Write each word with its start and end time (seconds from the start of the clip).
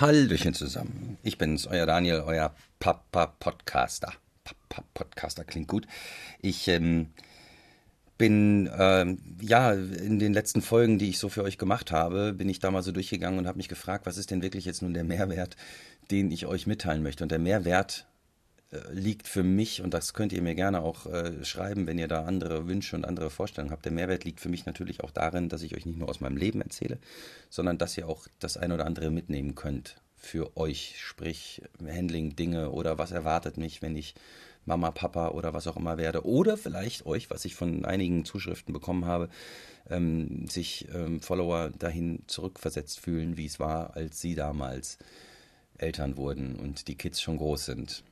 Hallöchen 0.00 0.54
zusammen. 0.54 1.18
Ich 1.24 1.38
bin's, 1.38 1.66
euer 1.66 1.84
Daniel, 1.84 2.22
euer 2.24 2.54
Papa-Podcaster. 2.78 4.12
Papa-Podcaster 4.44 5.42
klingt 5.42 5.66
gut. 5.66 5.88
Ich 6.40 6.68
ähm, 6.68 7.08
bin, 8.16 8.70
ähm, 8.78 9.18
ja, 9.40 9.72
in 9.72 10.20
den 10.20 10.32
letzten 10.32 10.62
Folgen, 10.62 11.00
die 11.00 11.08
ich 11.08 11.18
so 11.18 11.28
für 11.28 11.42
euch 11.42 11.58
gemacht 11.58 11.90
habe, 11.90 12.32
bin 12.32 12.48
ich 12.48 12.60
da 12.60 12.70
mal 12.70 12.84
so 12.84 12.92
durchgegangen 12.92 13.40
und 13.40 13.48
habe 13.48 13.56
mich 13.58 13.68
gefragt, 13.68 14.06
was 14.06 14.18
ist 14.18 14.30
denn 14.30 14.40
wirklich 14.40 14.66
jetzt 14.66 14.82
nun 14.82 14.94
der 14.94 15.02
Mehrwert, 15.02 15.56
den 16.12 16.30
ich 16.30 16.46
euch 16.46 16.68
mitteilen 16.68 17.02
möchte. 17.02 17.24
Und 17.24 17.32
der 17.32 17.40
Mehrwert 17.40 18.06
liegt 18.92 19.28
für 19.28 19.42
mich, 19.42 19.80
und 19.80 19.94
das 19.94 20.12
könnt 20.12 20.32
ihr 20.32 20.42
mir 20.42 20.54
gerne 20.54 20.82
auch 20.82 21.06
äh, 21.06 21.44
schreiben, 21.44 21.86
wenn 21.86 21.98
ihr 21.98 22.08
da 22.08 22.24
andere 22.24 22.66
Wünsche 22.66 22.96
und 22.96 23.06
andere 23.06 23.30
Vorstellungen 23.30 23.72
habt. 23.72 23.84
Der 23.84 23.92
Mehrwert 23.92 24.24
liegt 24.24 24.40
für 24.40 24.50
mich 24.50 24.66
natürlich 24.66 25.02
auch 25.02 25.10
darin, 25.10 25.48
dass 25.48 25.62
ich 25.62 25.74
euch 25.74 25.86
nicht 25.86 25.98
nur 25.98 26.08
aus 26.08 26.20
meinem 26.20 26.36
Leben 26.36 26.60
erzähle, 26.60 26.98
sondern 27.48 27.78
dass 27.78 27.96
ihr 27.96 28.08
auch 28.08 28.26
das 28.40 28.58
ein 28.58 28.72
oder 28.72 28.84
andere 28.84 29.10
mitnehmen 29.10 29.54
könnt 29.54 29.96
für 30.16 30.56
euch. 30.56 30.96
Sprich, 30.98 31.62
Handling, 31.82 32.36
Dinge 32.36 32.70
oder 32.70 32.98
was 32.98 33.10
erwartet 33.10 33.56
mich, 33.56 33.80
wenn 33.80 33.96
ich 33.96 34.14
Mama, 34.66 34.90
Papa 34.90 35.28
oder 35.28 35.54
was 35.54 35.66
auch 35.66 35.78
immer 35.78 35.96
werde. 35.96 36.26
Oder 36.26 36.58
vielleicht 36.58 37.06
euch, 37.06 37.30
was 37.30 37.46
ich 37.46 37.54
von 37.54 37.86
einigen 37.86 38.26
Zuschriften 38.26 38.74
bekommen 38.74 39.06
habe, 39.06 39.30
ähm, 39.88 40.46
sich 40.46 40.86
ähm, 40.94 41.22
Follower 41.22 41.70
dahin 41.70 42.22
zurückversetzt 42.26 43.00
fühlen, 43.00 43.38
wie 43.38 43.46
es 43.46 43.58
war, 43.58 43.96
als 43.96 44.20
sie 44.20 44.34
damals 44.34 44.98
Eltern 45.78 46.18
wurden 46.18 46.56
und 46.56 46.88
die 46.88 46.96
Kids 46.96 47.22
schon 47.22 47.38
groß 47.38 47.64
sind. 47.64 48.04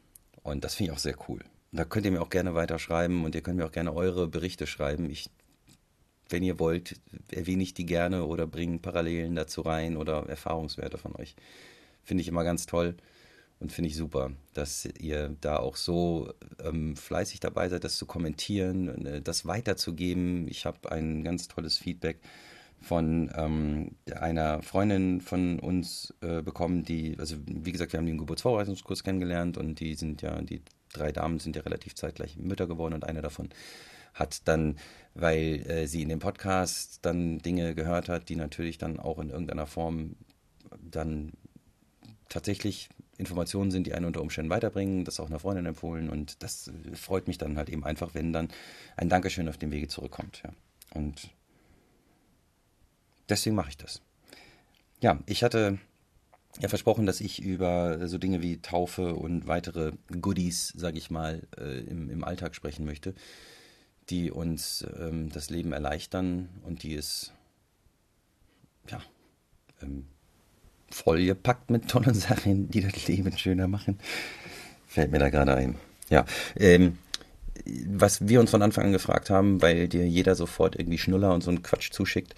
Und 0.46 0.62
das 0.62 0.76
finde 0.76 0.92
ich 0.92 0.96
auch 0.96 1.00
sehr 1.00 1.16
cool. 1.28 1.40
Da 1.72 1.84
könnt 1.84 2.06
ihr 2.06 2.12
mir 2.12 2.22
auch 2.22 2.30
gerne 2.30 2.54
weiterschreiben 2.54 3.24
und 3.24 3.34
ihr 3.34 3.40
könnt 3.40 3.56
mir 3.56 3.66
auch 3.66 3.72
gerne 3.72 3.92
eure 3.92 4.28
Berichte 4.28 4.68
schreiben. 4.68 5.10
Ich, 5.10 5.28
wenn 6.28 6.44
ihr 6.44 6.60
wollt, 6.60 7.00
erwähne 7.32 7.64
ich 7.64 7.74
die 7.74 7.84
gerne 7.84 8.24
oder 8.24 8.46
bringe 8.46 8.78
Parallelen 8.78 9.34
dazu 9.34 9.62
rein 9.62 9.96
oder 9.96 10.28
Erfahrungswerte 10.28 10.98
von 10.98 11.16
euch. 11.16 11.34
Finde 12.04 12.22
ich 12.22 12.28
immer 12.28 12.44
ganz 12.44 12.66
toll 12.66 12.94
und 13.58 13.72
finde 13.72 13.90
ich 13.90 13.96
super, 13.96 14.30
dass 14.54 14.88
ihr 15.00 15.34
da 15.40 15.56
auch 15.56 15.74
so 15.74 16.32
ähm, 16.62 16.94
fleißig 16.94 17.40
dabei 17.40 17.68
seid, 17.68 17.82
das 17.82 17.96
zu 17.96 18.06
kommentieren, 18.06 19.04
äh, 19.04 19.20
das 19.20 19.46
weiterzugeben. 19.46 20.46
Ich 20.46 20.64
habe 20.64 20.92
ein 20.92 21.24
ganz 21.24 21.48
tolles 21.48 21.76
Feedback 21.76 22.20
von 22.80 23.30
ähm, 23.34 23.96
einer 24.14 24.62
Freundin 24.62 25.20
von 25.20 25.58
uns 25.58 26.14
äh, 26.20 26.42
bekommen, 26.42 26.84
die, 26.84 27.16
also 27.18 27.36
wie 27.46 27.72
gesagt, 27.72 27.92
wir 27.92 27.98
haben 27.98 28.06
den 28.06 28.18
Geburtsvorbereitungskurs 28.18 29.02
kennengelernt 29.02 29.56
und 29.56 29.80
die 29.80 29.94
sind 29.94 30.22
ja, 30.22 30.40
die 30.42 30.62
drei 30.92 31.12
Damen 31.12 31.38
sind 31.38 31.56
ja 31.56 31.62
relativ 31.62 31.94
zeitgleich 31.94 32.36
Mütter 32.36 32.66
geworden 32.66 32.94
und 32.94 33.04
eine 33.04 33.22
davon 33.22 33.48
hat 34.14 34.48
dann, 34.48 34.76
weil 35.14 35.68
äh, 35.68 35.86
sie 35.86 36.02
in 36.02 36.08
dem 36.08 36.20
Podcast 36.20 37.00
dann 37.02 37.38
Dinge 37.38 37.74
gehört 37.74 38.08
hat, 38.08 38.28
die 38.28 38.36
natürlich 38.36 38.78
dann 38.78 38.98
auch 38.98 39.18
in 39.18 39.30
irgendeiner 39.30 39.66
Form 39.66 40.16
dann 40.80 41.32
tatsächlich 42.28 42.88
Informationen 43.18 43.70
sind, 43.70 43.86
die 43.86 43.94
einen 43.94 44.06
unter 44.06 44.20
Umständen 44.20 44.50
weiterbringen, 44.50 45.04
das 45.04 45.20
auch 45.20 45.26
einer 45.26 45.38
Freundin 45.38 45.66
empfohlen 45.66 46.10
und 46.10 46.42
das 46.42 46.70
freut 46.94 47.28
mich 47.28 47.38
dann 47.38 47.56
halt 47.56 47.68
eben 47.70 47.84
einfach, 47.84 48.14
wenn 48.14 48.32
dann 48.32 48.48
ein 48.96 49.08
Dankeschön 49.08 49.48
auf 49.48 49.58
dem 49.58 49.70
Wege 49.70 49.88
zurückkommt. 49.88 50.42
Ja. 50.44 50.50
Und 50.94 51.30
deswegen 53.28 53.56
mache 53.56 53.70
ich 53.70 53.76
das. 53.76 54.00
Ja, 55.00 55.18
ich 55.26 55.42
hatte 55.42 55.78
ja 56.60 56.68
versprochen, 56.68 57.06
dass 57.06 57.20
ich 57.20 57.42
über 57.42 58.08
so 58.08 58.18
Dinge 58.18 58.40
wie 58.40 58.58
Taufe 58.58 59.14
und 59.14 59.46
weitere 59.46 59.92
Goodies, 60.20 60.72
sage 60.76 60.98
ich 60.98 61.10
mal, 61.10 61.42
äh, 61.58 61.80
im, 61.80 62.10
im 62.10 62.24
Alltag 62.24 62.54
sprechen 62.54 62.84
möchte, 62.86 63.14
die 64.08 64.30
uns 64.30 64.86
ähm, 64.98 65.30
das 65.30 65.50
Leben 65.50 65.72
erleichtern 65.72 66.48
und 66.64 66.82
die 66.82 66.94
es 66.94 67.32
ja 68.88 69.02
ähm, 69.82 70.06
vollgepackt 70.90 71.70
mit 71.70 71.88
tollen 71.88 72.14
Sachen, 72.14 72.70
die 72.70 72.80
das 72.80 73.06
Leben 73.06 73.36
schöner 73.36 73.68
machen. 73.68 73.98
Fällt 74.86 75.10
mir 75.10 75.18
da 75.18 75.28
gerade 75.28 75.54
ein. 75.54 75.76
Ja, 76.08 76.24
ähm, 76.56 76.98
was 77.86 78.28
wir 78.28 78.40
uns 78.40 78.50
von 78.50 78.62
Anfang 78.62 78.86
an 78.86 78.92
gefragt 78.92 79.28
haben, 79.28 79.60
weil 79.60 79.88
dir 79.88 80.06
jeder 80.06 80.34
sofort 80.36 80.76
irgendwie 80.76 80.98
Schnuller 80.98 81.34
und 81.34 81.42
so 81.42 81.50
einen 81.50 81.62
Quatsch 81.62 81.90
zuschickt, 81.90 82.34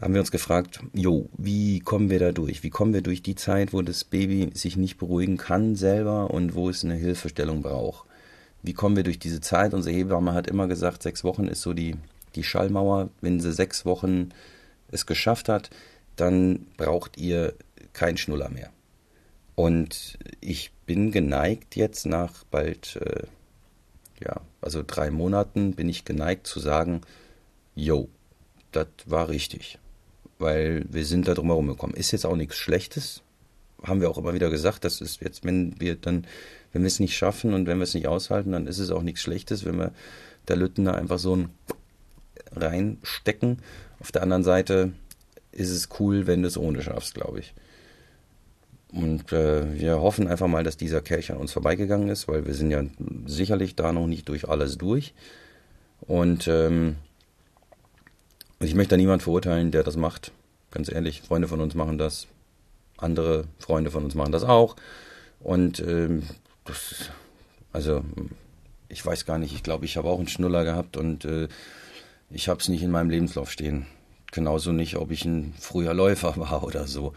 haben 0.00 0.14
wir 0.14 0.20
uns 0.20 0.32
gefragt, 0.32 0.80
jo, 0.92 1.28
wie 1.36 1.80
kommen 1.80 2.10
wir 2.10 2.18
da 2.18 2.32
durch? 2.32 2.62
Wie 2.62 2.70
kommen 2.70 2.92
wir 2.92 3.02
durch 3.02 3.22
die 3.22 3.36
Zeit, 3.36 3.72
wo 3.72 3.80
das 3.82 4.04
Baby 4.04 4.50
sich 4.54 4.76
nicht 4.76 4.98
beruhigen 4.98 5.36
kann 5.36 5.76
selber 5.76 6.30
und 6.30 6.54
wo 6.54 6.68
es 6.68 6.84
eine 6.84 6.94
Hilfestellung 6.94 7.62
braucht? 7.62 8.08
Wie 8.62 8.72
kommen 8.72 8.96
wir 8.96 9.04
durch 9.04 9.18
diese 9.18 9.40
Zeit? 9.40 9.72
Unsere 9.72 9.94
Hebamme 9.94 10.34
hat 10.34 10.48
immer 10.48 10.66
gesagt, 10.66 11.02
sechs 11.02 11.22
Wochen 11.22 11.46
ist 11.46 11.62
so 11.62 11.74
die, 11.74 11.96
die 12.34 12.42
Schallmauer. 12.42 13.10
Wenn 13.20 13.38
sie 13.38 13.52
sechs 13.52 13.84
Wochen 13.84 14.30
es 14.90 15.06
geschafft 15.06 15.48
hat, 15.48 15.70
dann 16.16 16.66
braucht 16.76 17.16
ihr 17.16 17.54
kein 17.92 18.16
Schnuller 18.16 18.48
mehr. 18.48 18.70
Und 19.54 20.18
ich 20.40 20.72
bin 20.86 21.12
geneigt 21.12 21.76
jetzt 21.76 22.06
nach 22.06 22.42
bald, 22.50 22.96
äh, 22.96 23.26
ja, 24.24 24.40
also 24.60 24.82
drei 24.84 25.10
Monaten 25.10 25.74
bin 25.74 25.88
ich 25.88 26.04
geneigt 26.04 26.46
zu 26.48 26.58
sagen, 26.58 27.02
jo, 27.76 28.08
das 28.72 28.88
war 29.06 29.28
richtig 29.28 29.78
weil 30.38 30.84
wir 30.90 31.04
sind 31.04 31.28
da 31.28 31.34
drum 31.34 31.46
herum 31.46 31.68
gekommen. 31.68 31.94
Ist 31.94 32.12
jetzt 32.12 32.26
auch 32.26 32.36
nichts 32.36 32.56
Schlechtes, 32.56 33.22
haben 33.82 34.00
wir 34.00 34.10
auch 34.10 34.18
immer 34.18 34.34
wieder 34.34 34.50
gesagt, 34.50 34.84
das 34.84 35.00
ist 35.00 35.20
jetzt, 35.20 35.44
wenn 35.44 35.78
wir 35.80 35.96
dann, 35.96 36.26
wenn 36.72 36.82
wir 36.82 36.88
es 36.88 37.00
nicht 37.00 37.16
schaffen 37.16 37.54
und 37.54 37.66
wenn 37.66 37.78
wir 37.78 37.84
es 37.84 37.94
nicht 37.94 38.08
aushalten, 38.08 38.52
dann 38.52 38.66
ist 38.66 38.78
es 38.78 38.90
auch 38.90 39.02
nichts 39.02 39.22
Schlechtes, 39.22 39.64
wenn 39.64 39.78
wir 39.78 39.92
der 40.48 40.56
Lüttener 40.56 40.94
einfach 40.94 41.18
so 41.18 41.36
ein 41.36 41.50
reinstecken. 42.52 43.58
Auf 44.00 44.12
der 44.12 44.22
anderen 44.22 44.44
Seite 44.44 44.92
ist 45.52 45.70
es 45.70 45.88
cool, 45.98 46.26
wenn 46.26 46.42
du 46.42 46.48
es 46.48 46.58
ohne 46.58 46.82
schaffst, 46.82 47.14
glaube 47.14 47.40
ich. 47.40 47.54
Und 48.92 49.32
äh, 49.32 49.74
wir 49.74 50.00
hoffen 50.00 50.28
einfach 50.28 50.46
mal, 50.46 50.62
dass 50.62 50.76
dieser 50.76 51.00
Kelch 51.00 51.32
an 51.32 51.38
uns 51.38 51.52
vorbeigegangen 51.52 52.08
ist, 52.08 52.28
weil 52.28 52.46
wir 52.46 52.54
sind 52.54 52.70
ja 52.70 52.84
sicherlich 53.26 53.74
da 53.74 53.92
noch 53.92 54.06
nicht 54.06 54.28
durch 54.28 54.48
alles 54.48 54.78
durch. 54.78 55.14
Und 56.00 56.46
ähm, 56.46 56.96
und 58.58 58.66
ich 58.66 58.74
möchte 58.74 58.90
da 58.90 58.96
niemand 58.96 59.22
verurteilen, 59.22 59.70
der 59.70 59.82
das 59.82 59.96
macht. 59.96 60.32
Ganz 60.70 60.90
ehrlich, 60.90 61.22
Freunde 61.22 61.48
von 61.48 61.60
uns 61.60 61.74
machen 61.74 61.98
das. 61.98 62.26
Andere 62.96 63.44
Freunde 63.58 63.90
von 63.90 64.04
uns 64.04 64.14
machen 64.14 64.32
das 64.32 64.44
auch. 64.44 64.76
Und 65.40 65.80
ähm, 65.80 66.22
das, 66.64 67.10
also 67.72 68.04
ich 68.88 69.04
weiß 69.04 69.26
gar 69.26 69.38
nicht, 69.38 69.54
ich 69.54 69.62
glaube, 69.62 69.84
ich 69.84 69.96
habe 69.96 70.08
auch 70.08 70.18
einen 70.18 70.28
Schnuller 70.28 70.64
gehabt 70.64 70.96
und 70.96 71.24
äh, 71.24 71.48
ich 72.30 72.48
habe 72.48 72.60
es 72.60 72.68
nicht 72.68 72.82
in 72.82 72.90
meinem 72.90 73.10
Lebenslauf 73.10 73.50
stehen. 73.50 73.86
Genauso 74.32 74.72
nicht, 74.72 74.96
ob 74.96 75.10
ich 75.10 75.24
ein 75.24 75.54
früher 75.58 75.94
Läufer 75.94 76.36
war 76.36 76.64
oder 76.64 76.86
so. 76.86 77.12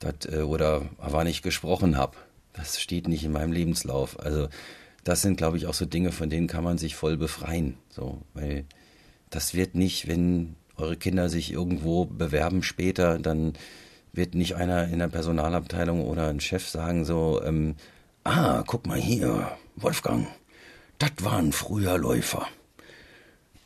Das, 0.00 0.14
äh, 0.30 0.42
oder 0.42 0.82
war 0.98 1.24
nicht 1.24 1.42
gesprochen 1.42 1.96
habe. 1.96 2.16
Das 2.52 2.80
steht 2.80 3.08
nicht 3.08 3.24
in 3.24 3.32
meinem 3.32 3.52
Lebenslauf. 3.52 4.18
Also 4.20 4.48
das 5.04 5.22
sind, 5.22 5.36
glaube 5.36 5.56
ich, 5.56 5.66
auch 5.66 5.74
so 5.74 5.86
Dinge, 5.86 6.12
von 6.12 6.30
denen 6.30 6.46
kann 6.46 6.64
man 6.64 6.78
sich 6.78 6.94
voll 6.94 7.16
befreien. 7.16 7.76
So, 7.88 8.22
weil 8.34 8.64
das 9.30 9.54
wird 9.54 9.74
nicht, 9.74 10.08
wenn 10.08 10.56
eure 10.76 10.96
Kinder 10.96 11.28
sich 11.28 11.52
irgendwo 11.52 12.04
bewerben 12.04 12.62
später, 12.62 13.18
dann 13.18 13.54
wird 14.12 14.34
nicht 14.34 14.56
einer 14.56 14.88
in 14.88 14.98
der 14.98 15.08
Personalabteilung 15.08 16.06
oder 16.06 16.28
ein 16.28 16.40
Chef 16.40 16.68
sagen 16.68 17.04
so, 17.04 17.42
ähm, 17.44 17.76
ah, 18.24 18.62
guck 18.66 18.86
mal 18.86 18.98
hier, 18.98 19.56
Wolfgang, 19.76 20.26
das 20.98 21.12
war 21.20 21.38
ein 21.38 21.52
früher 21.52 21.98
Läufer. 21.98 22.46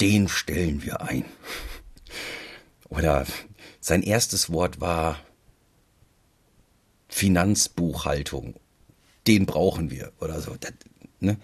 Den 0.00 0.28
stellen 0.28 0.82
wir 0.82 1.00
ein. 1.02 1.24
Oder 2.88 3.24
sein 3.80 4.02
erstes 4.02 4.52
Wort 4.52 4.80
war 4.80 5.18
Finanzbuchhaltung. 7.08 8.54
Den 9.26 9.46
brauchen 9.46 9.90
wir 9.90 10.12
oder 10.20 10.40
so. 10.40 10.56
Das, 10.58 10.72
ne? 11.20 11.36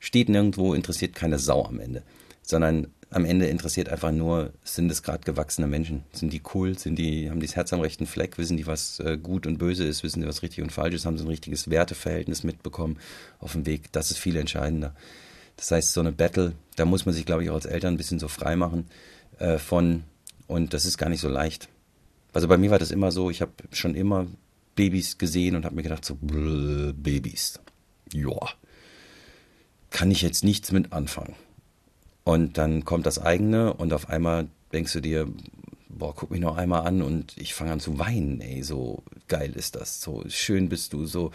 Steht 0.00 0.28
nirgendwo, 0.28 0.74
interessiert 0.74 1.14
keine 1.14 1.38
Sau 1.38 1.64
am 1.64 1.78
Ende. 1.78 2.02
Sondern 2.42 2.92
am 3.16 3.24
Ende 3.24 3.46
interessiert 3.46 3.88
einfach 3.88 4.12
nur, 4.12 4.52
sind 4.62 4.92
es 4.92 5.02
gerade 5.02 5.24
gewachsene 5.24 5.66
Menschen? 5.66 6.04
Sind 6.12 6.34
die 6.34 6.42
cool? 6.52 6.78
Sind 6.78 6.96
die, 6.96 7.30
haben 7.30 7.40
die 7.40 7.46
das 7.46 7.56
Herz 7.56 7.72
am 7.72 7.80
rechten 7.80 8.06
Fleck? 8.06 8.36
Wissen 8.36 8.58
die, 8.58 8.66
was 8.66 9.00
äh, 9.00 9.16
gut 9.16 9.46
und 9.46 9.56
böse 9.56 9.84
ist? 9.84 10.02
Wissen 10.02 10.20
die, 10.20 10.28
was 10.28 10.42
richtig 10.42 10.62
und 10.62 10.70
falsch 10.70 10.94
ist? 10.94 11.06
Haben 11.06 11.16
sie 11.16 11.24
ein 11.24 11.28
richtiges 11.28 11.70
Werteverhältnis 11.70 12.44
mitbekommen 12.44 12.98
auf 13.38 13.52
dem 13.52 13.64
Weg? 13.64 13.90
Das 13.92 14.10
ist 14.10 14.18
viel 14.18 14.36
entscheidender. 14.36 14.94
Das 15.56 15.70
heißt, 15.70 15.94
so 15.94 16.00
eine 16.00 16.12
Battle, 16.12 16.52
da 16.76 16.84
muss 16.84 17.06
man 17.06 17.14
sich, 17.14 17.24
glaube 17.24 17.42
ich, 17.42 17.48
auch 17.48 17.54
als 17.54 17.64
Eltern 17.64 17.94
ein 17.94 17.96
bisschen 17.96 18.18
so 18.18 18.28
frei 18.28 18.54
machen 18.54 18.86
äh, 19.38 19.56
von. 19.56 20.04
Und 20.46 20.74
das 20.74 20.84
ist 20.84 20.98
gar 20.98 21.08
nicht 21.08 21.22
so 21.22 21.30
leicht. 21.30 21.70
Also 22.34 22.48
bei 22.48 22.58
mir 22.58 22.70
war 22.70 22.78
das 22.78 22.90
immer 22.90 23.12
so, 23.12 23.30
ich 23.30 23.40
habe 23.40 23.52
schon 23.72 23.94
immer 23.94 24.26
Babys 24.74 25.16
gesehen 25.16 25.56
und 25.56 25.64
habe 25.64 25.74
mir 25.74 25.82
gedacht, 25.82 26.04
so, 26.04 26.18
Babys. 26.20 27.60
Joa. 28.12 28.50
Kann 29.88 30.10
ich 30.10 30.20
jetzt 30.20 30.44
nichts 30.44 30.70
mit 30.70 30.92
anfangen. 30.92 31.34
Und 32.26 32.58
dann 32.58 32.84
kommt 32.84 33.06
das 33.06 33.20
eigene 33.20 33.72
und 33.72 33.92
auf 33.92 34.10
einmal 34.10 34.48
denkst 34.72 34.94
du 34.94 35.00
dir, 35.00 35.28
boah, 35.88 36.12
guck 36.12 36.32
mich 36.32 36.40
noch 36.40 36.56
einmal 36.56 36.84
an 36.84 37.00
und 37.00 37.38
ich 37.38 37.54
fange 37.54 37.70
an 37.70 37.78
zu 37.78 38.00
weinen, 38.00 38.40
ey, 38.40 38.64
so 38.64 39.04
geil 39.28 39.52
ist 39.54 39.76
das, 39.76 40.00
so 40.00 40.24
schön 40.26 40.68
bist 40.68 40.92
du, 40.92 41.06
so 41.06 41.30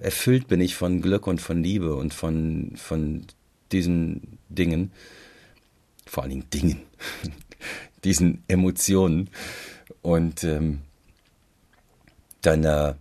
erfüllt 0.00 0.48
bin 0.48 0.60
ich 0.60 0.74
von 0.74 1.00
Glück 1.00 1.28
und 1.28 1.40
von 1.40 1.62
Liebe 1.62 1.94
und 1.94 2.12
von, 2.12 2.72
von 2.74 3.24
diesen 3.70 4.38
Dingen, 4.48 4.90
vor 6.06 6.24
allen 6.24 6.30
Dingen 6.30 6.50
Dingen, 6.50 6.82
diesen 8.04 8.42
Emotionen. 8.48 9.30
Und 10.02 10.42
ähm, 10.42 10.80
dann, 12.40 12.64
äh, 12.64 12.94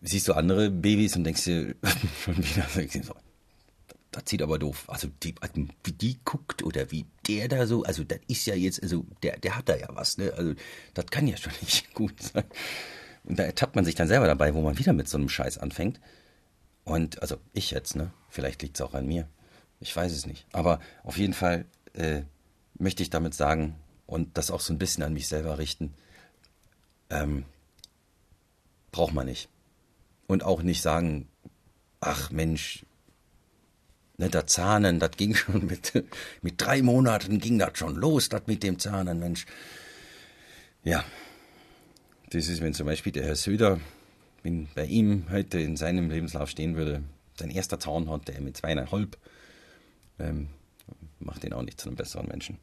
siehst 0.00 0.28
du 0.28 0.34
andere 0.34 0.70
Babys 0.70 1.16
und 1.16 1.24
denkst 1.24 1.42
dir 1.42 1.74
schon 2.24 2.36
wieder, 2.38 2.68
das 4.14 4.24
sieht 4.26 4.42
aber 4.42 4.60
doof. 4.60 4.84
Also 4.88 5.08
die, 5.22 5.34
wie 5.82 5.92
die 5.92 6.18
guckt 6.24 6.62
oder 6.62 6.90
wie 6.92 7.04
der 7.26 7.48
da 7.48 7.66
so, 7.66 7.82
also 7.82 8.04
das 8.04 8.20
ist 8.28 8.46
ja 8.46 8.54
jetzt, 8.54 8.80
also 8.80 9.04
der, 9.22 9.38
der 9.38 9.56
hat 9.56 9.68
da 9.68 9.76
ja 9.76 9.88
was, 9.90 10.18
ne? 10.18 10.32
Also 10.36 10.54
das 10.94 11.06
kann 11.06 11.26
ja 11.26 11.36
schon 11.36 11.52
nicht 11.60 11.92
gut 11.94 12.22
sein. 12.22 12.44
Und 13.24 13.38
da 13.38 13.42
ertappt 13.42 13.74
man 13.74 13.84
sich 13.84 13.96
dann 13.96 14.06
selber 14.06 14.26
dabei, 14.26 14.54
wo 14.54 14.60
man 14.60 14.78
wieder 14.78 14.92
mit 14.92 15.08
so 15.08 15.18
einem 15.18 15.28
Scheiß 15.28 15.58
anfängt. 15.58 16.00
Und 16.84 17.22
also 17.22 17.38
ich 17.52 17.72
jetzt, 17.72 17.96
ne? 17.96 18.12
Vielleicht 18.28 18.62
liegt 18.62 18.76
es 18.76 18.82
auch 18.82 18.94
an 18.94 19.06
mir. 19.06 19.26
Ich 19.80 19.94
weiß 19.94 20.12
es 20.12 20.26
nicht. 20.26 20.46
Aber 20.52 20.80
auf 21.02 21.18
jeden 21.18 21.34
Fall 21.34 21.64
äh, 21.94 22.22
möchte 22.78 23.02
ich 23.02 23.10
damit 23.10 23.34
sagen 23.34 23.74
und 24.06 24.38
das 24.38 24.50
auch 24.50 24.60
so 24.60 24.72
ein 24.72 24.78
bisschen 24.78 25.02
an 25.02 25.12
mich 25.12 25.26
selber 25.26 25.58
richten. 25.58 25.92
Ähm, 27.10 27.44
braucht 28.92 29.14
man 29.14 29.26
nicht. 29.26 29.48
Und 30.28 30.44
auch 30.44 30.62
nicht 30.62 30.82
sagen, 30.82 31.28
ach 32.00 32.30
Mensch, 32.30 32.86
ne, 34.18 34.28
das 34.28 34.46
Zahnen, 34.46 34.98
das 34.98 35.12
ging 35.12 35.34
schon 35.34 35.66
mit, 35.66 35.92
mit 36.42 36.54
drei 36.60 36.82
Monaten 36.82 37.38
ging 37.38 37.58
das 37.58 37.78
schon 37.78 37.96
los, 37.96 38.28
das 38.28 38.42
mit 38.46 38.62
dem 38.62 38.78
Zahnen, 38.78 39.18
Mensch. 39.18 39.46
Ja, 40.82 41.04
das 42.30 42.48
ist, 42.48 42.60
wenn 42.60 42.74
zum 42.74 42.86
Beispiel 42.86 43.12
der 43.12 43.24
Herr 43.24 43.36
Söder, 43.36 43.80
wenn 44.42 44.68
bei 44.74 44.86
ihm 44.86 45.26
heute 45.30 45.60
in 45.60 45.76
seinem 45.76 46.10
Lebenslauf 46.10 46.50
stehen 46.50 46.76
würde, 46.76 47.02
sein 47.38 47.50
erster 47.50 47.80
Zahn 47.80 48.10
hat 48.10 48.28
der 48.28 48.40
mit 48.40 48.56
zweieinhalb, 48.56 49.16
ähm, 50.18 50.48
macht 51.18 51.44
ihn 51.44 51.52
auch 51.52 51.62
nicht 51.62 51.80
zu 51.80 51.88
einem 51.88 51.96
besseren 51.96 52.28
Menschen. 52.28 52.58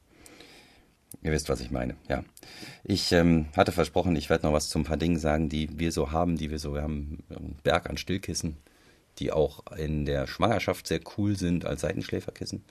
Ihr 1.23 1.31
wisst, 1.31 1.49
was 1.49 1.59
ich 1.59 1.71
meine, 1.71 1.95
ja. 2.07 2.23
Ich 2.83 3.11
ähm, 3.11 3.47
hatte 3.55 3.71
versprochen, 3.71 4.15
ich 4.15 4.29
werde 4.29 4.45
noch 4.45 4.53
was 4.53 4.69
zu 4.69 4.79
ein 4.79 4.85
paar 4.85 4.97
Dingen 4.97 5.19
sagen, 5.19 5.49
die 5.49 5.77
wir 5.77 5.91
so 5.91 6.11
haben, 6.11 6.37
die 6.37 6.49
wir 6.49 6.59
so, 6.59 6.73
wir 6.73 6.81
haben 6.83 7.23
einen 7.29 7.57
Berg 7.63 7.89
an 7.89 7.97
Stillkissen, 7.97 8.57
die 9.19 9.31
auch 9.31 9.65
in 9.77 10.05
der 10.05 10.27
Schwangerschaft 10.27 10.87
sehr 10.87 11.01
cool 11.17 11.37
sind 11.37 11.65
als 11.65 11.81
Seitenschläferkissen. 11.81 12.63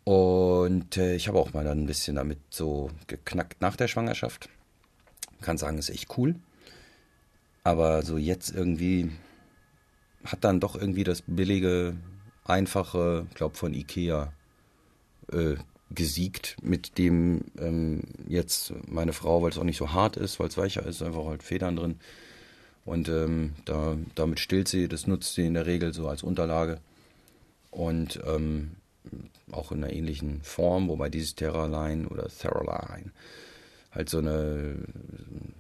Und 0.05 0.99
äh, 0.99 1.15
ich 1.15 1.29
habe 1.29 1.39
auch 1.39 1.55
mal 1.55 1.65
dann 1.65 1.81
ein 1.81 1.87
bisschen 1.87 2.17
damit 2.17 2.39
so 2.51 2.91
geknackt 3.07 3.61
nach 3.61 3.77
der 3.77 3.89
Schwangerschaft. 3.89 4.51
Kann 5.41 5.59
sagen, 5.59 5.79
ist 5.79 5.91
echt 5.91 6.17
cool. 6.19 6.37
Aber 7.63 8.03
so 8.03 8.19
jetzt 8.19 8.51
irgendwie 8.51 9.11
hat 10.25 10.45
dann 10.45 10.61
doch 10.61 10.77
irgendwie 10.77 11.05
das 11.05 11.23
billige, 11.27 11.97
einfache, 12.45 13.27
glaube 13.35 13.57
von 13.57 13.73
Ikea 13.73 14.33
äh, 15.33 15.55
gesiegt 15.91 16.57
mit 16.63 16.99
dem 16.99 17.45
ähm, 17.59 18.03
jetzt 18.29 18.75
meine 18.87 19.13
Frau, 19.13 19.43
weil 19.43 19.51
es 19.51 19.59
auch 19.59 19.65
nicht 19.65 19.79
so 19.79 19.93
hart 19.93 20.17
ist, 20.17 20.39
weil 20.41 20.49
es 20.49 20.59
weicher 20.59 20.85
ist, 20.85 21.03
einfach 21.03 21.25
halt 21.25 21.43
Federn 21.43 21.77
drin. 21.77 21.97
Und 22.85 23.09
ähm, 23.09 23.55
da, 23.65 23.97
damit 24.15 24.41
stillt 24.41 24.69
sie, 24.69 24.89
das 24.89 25.07
nutzt 25.07 25.35
sie 25.35 25.47
in 25.47 25.55
der 25.55 25.67
Regel 25.67 25.95
so 25.95 26.09
als 26.09 26.23
Unterlage. 26.23 26.81
Und 27.71 28.21
ähm, 28.27 28.73
auch 29.53 29.73
in 29.73 29.85
einer 29.85 29.93
ähnlichen 29.93 30.43
Form, 30.43 30.89
wobei 30.89 31.09
dieses 31.09 31.35
Terraline 31.35 32.09
oder 32.09 32.29
Theraline 32.29 33.13
halt 33.95 34.11
so 34.11 34.19
eine, 34.19 34.77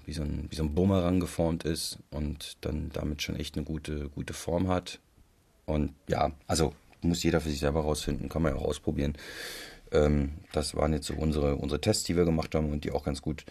wie 0.04 0.12
so 0.12 0.22
ein, 0.22 0.46
wie 0.50 0.56
so 0.56 0.64
ein 0.64 0.74
Bumerang 0.74 1.20
geformt 1.20 1.64
ist 1.64 1.98
und 2.10 2.56
dann 2.62 2.90
damit 2.92 3.22
schon 3.22 3.36
echt 3.36 3.56
eine 3.56 3.64
gute, 3.64 4.08
gute 4.08 4.34
Form 4.34 4.68
hat. 4.68 4.98
Und 5.66 5.94
ja, 6.08 6.32
also 6.46 6.74
muss 7.00 7.22
jeder 7.22 7.40
für 7.40 7.50
sich 7.50 7.60
selber 7.60 7.82
rausfinden, 7.82 8.28
kann 8.28 8.42
man 8.42 8.54
ja 8.54 8.58
auch 8.58 8.66
ausprobieren. 8.66 9.14
Ähm, 9.92 10.32
das 10.52 10.74
waren 10.74 10.92
jetzt 10.92 11.06
so 11.06 11.14
unsere, 11.14 11.56
unsere 11.56 11.80
Tests, 11.80 12.04
die 12.04 12.16
wir 12.16 12.24
gemacht 12.24 12.54
haben 12.54 12.72
und 12.72 12.84
die 12.84 12.90
auch 12.90 13.04
ganz 13.04 13.22
gut 13.22 13.44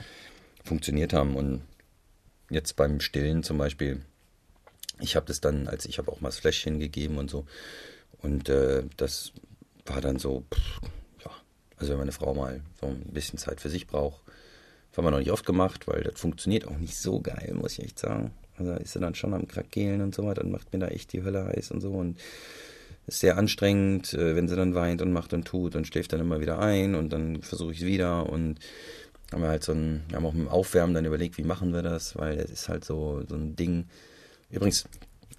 funktioniert 0.64 1.14
haben. 1.14 1.36
Und 1.36 1.62
jetzt 2.50 2.76
beim 2.76 3.00
Stillen 3.00 3.44
zum 3.44 3.58
Beispiel, 3.58 4.02
ich 5.00 5.16
habe 5.16 5.26
das 5.26 5.40
dann, 5.40 5.68
als 5.68 5.86
ich 5.86 5.98
habe 5.98 6.12
auch 6.12 6.22
mal 6.22 6.30
das 6.30 6.40
Fläschchen 6.40 6.80
gegeben 6.80 7.18
und 7.18 7.30
so. 7.30 7.46
Und 8.22 8.50
äh, 8.50 8.84
das 8.98 9.34
war 9.86 10.02
dann 10.02 10.20
so, 10.20 10.44
pff, 10.54 10.82
ja, 11.26 11.32
also 11.78 11.92
wenn 11.92 12.00
meine 12.00 12.12
Frau 12.12 12.34
mal 12.34 12.62
so 12.80 12.88
ein 12.88 13.02
bisschen 13.12 13.40
Zeit 13.40 13.62
für 13.62 13.70
sich 13.70 13.88
braucht, 13.88 14.22
das 14.90 14.98
haben 14.98 15.06
wir 15.06 15.12
noch 15.12 15.20
nicht 15.20 15.32
oft 15.32 15.46
gemacht, 15.46 15.88
weil 15.88 16.04
das 16.04 16.20
funktioniert 16.20 16.68
auch 16.68 16.78
nicht 16.78 16.96
so 16.96 17.20
geil, 17.20 17.54
muss 17.56 17.80
ich 17.80 17.86
echt 17.86 18.00
sagen. 18.00 18.32
Also 18.58 18.74
ist 18.74 18.94
sie 18.94 19.00
dann 19.00 19.16
schon 19.16 19.34
am 19.34 19.48
Krakeln 19.48 20.02
und 20.02 20.14
so 20.14 20.24
weiter, 20.26 20.42
dann 20.42 20.52
macht 20.52 20.72
mir 20.72 20.80
da 20.80 20.88
echt 20.88 21.14
die 21.14 21.24
Hölle 21.24 21.46
heiß 21.46 21.72
und 21.72 21.82
so. 21.82 21.92
Und 21.92 22.20
ist 23.08 23.20
sehr 23.20 23.38
anstrengend, 23.38 24.14
äh, 24.14 24.36
wenn 24.36 24.48
sie 24.48 24.56
dann 24.56 24.76
weint 24.76 25.02
und 25.02 25.12
macht 25.12 25.34
und 25.34 25.46
tut 25.46 25.76
und 25.76 25.88
schläft 25.88 26.14
dann 26.14 26.22
immer 26.22 26.40
wieder 26.40 26.60
ein 26.60 26.96
und 26.96 27.12
dann 27.12 27.42
versuche 27.42 27.74
ich 27.74 27.80
es 27.80 27.86
wieder 27.86 28.30
und 28.30 28.60
haben 29.32 29.42
wir 29.42 29.50
halt 29.50 29.64
so 29.64 29.74
ein, 29.74 30.04
wir 30.08 30.18
haben 30.18 30.26
auch 30.26 30.34
mit 30.34 30.44
dem 30.44 30.50
Aufwärmen 30.50 30.94
dann 30.94 31.06
überlegt, 31.06 31.38
wie 31.38 31.44
machen 31.44 31.74
wir 31.74 31.82
das, 31.82 32.16
weil 32.16 32.40
es 32.40 32.52
ist 32.52 32.70
halt 32.70 32.86
so, 32.86 33.24
so 33.28 33.36
ein 33.36 33.56
Ding. 33.56 33.86
Übrigens, 34.50 34.86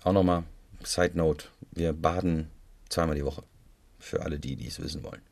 auch 0.02 0.12
nochmal, 0.12 0.42
Side 0.82 1.16
Note, 1.16 1.46
wir 1.70 1.92
baden 1.92 2.48
zweimal 2.88 3.14
die 3.14 3.24
Woche. 3.24 3.44
Für 4.04 4.22
alle 4.22 4.38
die, 4.38 4.56
die 4.56 4.68
es 4.68 4.80
wissen 4.82 5.02
wollen. 5.02 5.22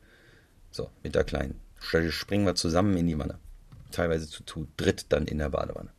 So, 0.71 0.89
mit 1.03 1.13
der 1.13 1.23
Kleinen. 1.23 1.59
Springen 1.79 2.45
wir 2.45 2.55
zusammen 2.55 2.97
in 2.97 3.05
die 3.05 3.19
Wanne. 3.19 3.37
Teilweise 3.91 4.27
zu, 4.27 4.43
zu 4.43 4.67
dritt 4.77 5.05
dann 5.09 5.27
in 5.27 5.37
der 5.37 5.49
Badewanne. 5.49 5.91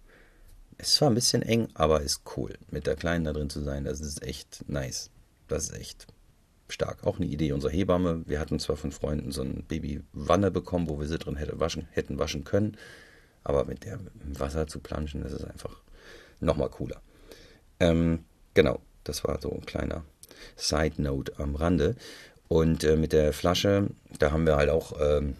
Ist 0.79 0.95
zwar 0.95 1.09
ein 1.09 1.15
bisschen 1.15 1.43
eng, 1.43 1.69
aber 1.75 2.01
ist 2.01 2.23
cool. 2.37 2.59
Mit 2.71 2.89
der 2.89 2.97
Kleinen 2.97 3.25
da 3.25 3.33
drin 3.33 3.49
zu 3.49 3.63
sein, 3.63 3.85
das 3.85 4.01
ist 4.01 4.23
echt 4.25 4.69
nice. 4.69 5.11
Das 5.47 5.65
ist 5.65 5.77
echt 5.79 6.09
stark. 6.69 7.05
Auch 7.05 7.19
eine 7.19 7.27
Idee 7.27 7.53
unserer 7.53 7.71
Hebamme. 7.71 8.25
Wir 8.27 8.41
hatten 8.41 8.59
zwar 8.59 8.77
von 8.77 8.91
Freunden 8.91 9.31
so 9.31 9.43
eine 9.43 9.63
Babywanne 9.63 10.51
bekommen, 10.51 10.89
wo 10.89 10.99
wir 10.99 11.07
sie 11.07 11.19
drin 11.19 11.37
hätte 11.37 11.61
waschen, 11.61 11.87
hätten 11.93 12.19
waschen 12.19 12.43
können, 12.43 12.77
aber 13.45 13.67
mit 13.67 13.85
der 13.85 14.01
Wasser 14.25 14.67
zu 14.67 14.81
planschen, 14.81 15.23
das 15.23 15.33
ist 15.33 15.45
einfach 15.45 15.81
nochmal 16.41 16.71
cooler. 16.71 17.01
Ähm, 17.79 18.25
genau, 18.55 18.81
das 19.05 19.23
war 19.23 19.41
so 19.41 19.53
ein 19.53 19.65
kleiner 19.65 20.05
Side 20.57 21.01
Note 21.01 21.39
am 21.39 21.55
Rande. 21.55 21.97
Und 22.49 22.85
äh, 22.85 22.97
mit 22.97 23.13
der 23.13 23.33
Flasche, 23.33 23.89
da 24.19 24.31
haben 24.31 24.47
wir 24.47 24.57
halt 24.57 24.71
auch, 24.71 24.93
ähm, 25.01 25.37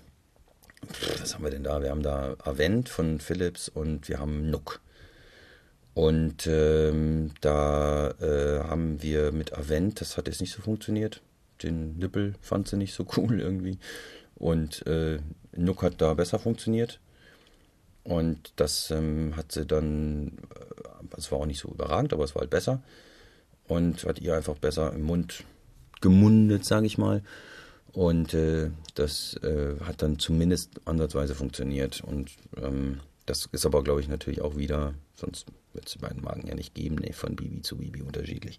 was 1.21 1.35
haben 1.35 1.45
wir 1.45 1.51
denn 1.51 1.65
da? 1.65 1.83
Wir 1.83 1.91
haben 1.91 2.03
da 2.03 2.35
Avent 2.43 2.89
von 2.89 3.21
Philips 3.21 3.69
und 3.69 4.09
wir 4.09 4.19
haben 4.19 4.51
Nook. 4.51 4.81
Und 5.95 6.49
ähm, 6.49 7.31
da 7.41 8.11
äh, 8.21 8.65
haben 8.65 9.01
wir 9.03 9.31
mit 9.31 9.57
Avent, 9.57 10.01
das 10.01 10.17
hat 10.17 10.27
jetzt 10.27 10.41
nicht 10.41 10.53
so 10.53 10.63
funktioniert. 10.63 11.23
Den 11.63 11.97
Nippel 11.99 12.35
fand 12.41 12.69
sie 12.69 12.77
nicht 12.77 12.95
so 12.95 13.07
cool 13.17 13.41
irgendwie. 13.41 13.79
Und 14.35 14.87
äh, 14.87 15.19
Nook 15.57 15.83
hat 15.83 16.01
da 16.01 16.15
besser 16.15 16.39
funktioniert. 16.39 17.01
Und 18.03 18.53
das 18.57 18.91
ähm, 18.91 19.35
hat 19.37 19.53
sie 19.53 19.65
dann, 19.65 20.39
äh, 20.55 21.17
es 21.17 21.31
war 21.31 21.39
auch 21.39 21.47
nicht 21.47 21.61
so 21.61 21.69
überragend, 21.69 22.13
aber 22.13 22.25
es 22.25 22.35
war 22.35 22.41
halt 22.41 22.51
besser. 22.51 22.83
Und 23.67 24.05
hat 24.05 24.21
ihr 24.21 24.37
einfach 24.37 24.59
besser 24.59 24.93
im 24.93 25.03
Mund 25.03 25.45
gemundet, 26.01 26.65
sage 26.65 26.87
ich 26.87 26.99
mal. 26.99 27.23
Und 27.93 28.35
äh, 28.35 28.71
das 28.95 29.35
äh, 29.43 29.77
hat 29.85 30.03
dann 30.03 30.19
zumindest 30.19 30.81
ansatzweise 30.85 31.35
funktioniert. 31.35 32.03
Und 32.03 32.31
ähm, 32.61 33.01
das 33.27 33.49
ist 33.53 33.67
aber, 33.67 33.85
glaube 33.85 34.01
ich, 34.01 34.09
natürlich 34.09 34.41
auch 34.41 34.57
wieder, 34.57 34.95
sonst 35.15 35.47
wird 35.73 35.87
es 35.87 35.93
die 35.93 35.99
beiden 35.99 36.23
Magen 36.23 36.47
ja 36.47 36.55
nicht 36.55 36.75
geben, 36.75 36.97
nee, 36.97 37.13
von 37.13 37.37
Bibi 37.37 37.63
zu 37.63 37.77
Bibi 37.77 38.03
unterschiedlich. 38.03 38.59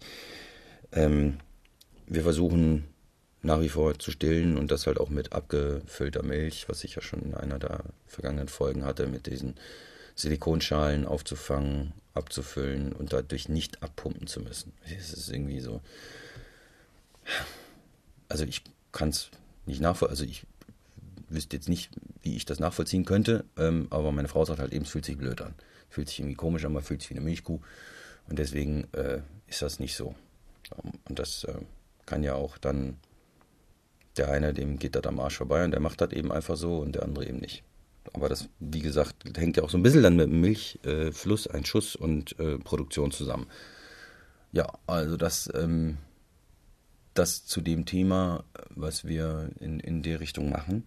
Ähm, 0.92 1.38
wir 2.08 2.24
versuchen 2.24 2.86
nach 3.42 3.62
wie 3.62 3.70
vor 3.70 3.98
zu 4.00 4.12
stillen 4.12 4.58
und 4.58 4.72
das 4.72 4.88
halt 4.88 5.00
auch 5.00 5.10
mit 5.10 5.34
abgefüllter 5.34 6.24
Milch, 6.24 6.68
was 6.68 6.84
ich 6.84 6.96
ja 6.96 7.02
schon 7.02 7.22
in 7.22 7.36
einer 7.36 7.60
der 7.60 7.84
vergangenen 8.08 8.48
Folgen 8.48 8.84
hatte, 8.86 9.08
mit 9.08 9.28
diesen 9.28 9.56
Silikonschalen 10.16 11.06
aufzufangen, 11.06 11.94
abzufüllen 12.14 12.94
und 12.94 13.14
dadurch 13.14 13.50
nicht 13.50 13.84
abpumpen 13.84 14.28
zu 14.28 14.40
müssen. 14.40 14.74
Es 14.98 15.14
ist 15.14 15.30
irgendwie 15.30 15.60
so. 15.60 15.82
Also 18.30 18.44
ich 18.44 18.62
kann 18.92 19.10
es 19.10 19.30
nicht 19.66 19.82
nachvollziehen. 19.82 20.12
Also 20.12 20.24
ich 20.26 20.46
wüsste 21.30 21.56
jetzt 21.56 21.70
nicht, 21.70 21.92
wie 22.22 22.36
ich 22.36 22.46
das 22.46 22.60
nachvollziehen 22.60 23.06
könnte, 23.06 23.46
ähm, 23.58 23.88
aber 23.90 24.12
meine 24.12 24.28
Frau 24.28 24.46
sagt 24.46 24.60
halt 24.60 24.74
eben, 24.74 24.86
es 24.86 24.92
fühlt 24.92 25.06
sich 25.06 25.18
blöd 25.18 25.42
an. 25.42 25.54
Fühlt 25.90 26.10
sich 26.10 26.20
irgendwie 26.20 26.36
komisch 26.36 26.66
an, 26.66 26.74
man 26.74 26.84
fühlt 26.84 27.02
sich 27.02 27.10
wie 27.12 27.16
eine 27.16 27.26
Milchkuh. 27.26 27.60
Und 28.28 28.40
deswegen 28.40 28.88
äh, 28.94 29.22
ist 29.48 29.62
das 29.62 29.80
nicht 29.80 29.96
so. 29.96 30.16
Und 31.08 31.20
das 31.20 31.44
äh, 31.44 31.54
kann 32.06 32.24
ja 32.24 32.34
auch 32.36 32.58
dann 32.58 32.98
der 34.18 34.30
eine, 34.30 34.54
dem 34.54 34.80
geht 34.80 34.96
das 34.96 35.04
am 35.04 35.20
Arsch 35.20 35.38
vorbei 35.38 35.66
und 35.66 35.72
der 35.72 35.82
macht 35.82 36.02
das 36.02 36.12
eben 36.12 36.32
einfach 36.32 36.56
so 36.56 36.80
und 36.80 36.96
der 36.96 37.04
andere 37.04 37.28
eben 37.28 37.40
nicht. 37.40 37.64
Aber 38.14 38.30
das, 38.30 38.48
wie 38.60 38.80
gesagt, 38.80 39.16
hängt 39.36 39.58
ja 39.58 39.64
auch 39.64 39.70
so 39.70 39.78
ein 39.78 39.84
bisschen 39.84 40.04
dann 40.04 40.16
mit 40.16 40.30
Milchfluss, 40.30 41.48
äh, 41.48 41.52
Einschuss 41.52 41.96
und 41.96 42.40
äh, 42.40 42.58
Produktion 42.60 43.12
zusammen. 43.12 43.48
Ja, 44.52 44.72
also 44.88 45.18
das, 45.18 45.52
ähm, 45.54 45.98
das 47.16 47.46
zu 47.46 47.62
dem 47.62 47.86
Thema, 47.86 48.44
was 48.70 49.06
wir 49.06 49.50
in, 49.60 49.80
in 49.80 50.04
der 50.04 50.20
Richtung 50.20 50.50
machen. 50.50 50.84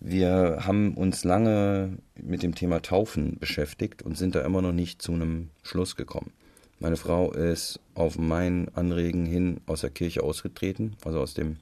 Wir 0.00 0.60
haben 0.62 0.94
uns 0.94 1.22
lange 1.22 1.98
mit 2.20 2.42
dem 2.42 2.54
Thema 2.54 2.80
Taufen 2.80 3.38
beschäftigt 3.38 4.02
und 4.02 4.18
sind 4.18 4.34
da 4.34 4.40
immer 4.40 4.62
noch 4.62 4.72
nicht 4.72 5.02
zu 5.02 5.12
einem 5.12 5.50
Schluss 5.62 5.94
gekommen. 5.94 6.32
Meine 6.80 6.96
Frau 6.96 7.30
ist 7.32 7.78
auf 7.94 8.18
mein 8.18 8.68
Anregen 8.74 9.26
hin 9.26 9.60
aus 9.66 9.82
der 9.82 9.90
Kirche 9.90 10.22
ausgetreten, 10.24 10.96
also 11.04 11.20
aus 11.20 11.34
dem 11.34 11.58